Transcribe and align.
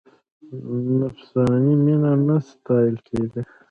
نفساني 0.99 1.73
مینه 1.83 2.11
نه 2.27 2.37
ستایل 2.49 2.95
کېږي. 3.07 3.41